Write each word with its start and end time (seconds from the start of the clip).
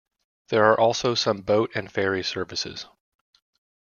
There 0.49 0.63
are 0.63 0.79
also 0.79 1.13
some 1.13 1.41
boat 1.43 1.69
and 1.75 1.91
ferry 1.91 2.23
services. 2.23 2.87